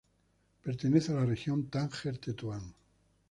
Pertenece 0.63 1.11
a 1.11 1.15
la 1.19 1.25
región 1.27 1.69
Tánger-Tetuán. 1.69 2.73